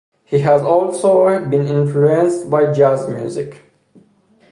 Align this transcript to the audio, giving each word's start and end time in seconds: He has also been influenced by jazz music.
He 0.25 0.39
has 0.39 0.63
also 0.63 1.45
been 1.45 1.67
influenced 1.67 2.49
by 2.49 2.71
jazz 2.73 3.07
music. 3.07 3.65